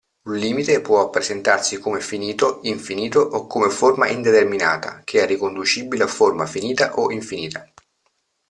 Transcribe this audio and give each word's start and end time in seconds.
Un 0.23 0.33
limite 0.35 0.81
può 0.81 1.11
presentarsi 1.11 1.77
come 1.77 1.99
finito, 1.99 2.57
infinito 2.63 3.19
o 3.19 3.45
come 3.45 3.69
forma 3.69 4.07
indeterminata, 4.07 5.01
che 5.03 5.21
è 5.21 5.27
riconducibile 5.27 6.05
a 6.05 6.07
forma 6.07 6.47
finita 6.47 6.95
o 6.95 7.11
infinita. 7.11 7.71